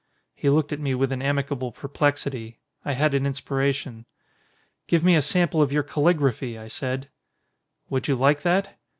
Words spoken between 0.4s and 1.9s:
looked at me with an amicable